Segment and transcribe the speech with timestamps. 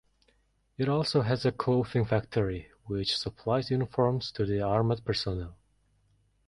[0.79, 5.59] It also has a clothing factory which supplies uniforms to the armed personnel.